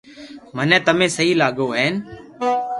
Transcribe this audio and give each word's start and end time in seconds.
مني 0.55 0.77
تمي 0.85 1.07
سھي 1.15 1.27
لاگو 1.41 1.67
ھين 1.77 1.93